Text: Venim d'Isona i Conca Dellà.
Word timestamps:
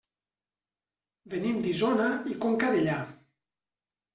Venim 1.33 1.61
d'Isona 1.67 2.09
i 2.33 2.39
Conca 2.47 2.73
Dellà. 2.77 2.99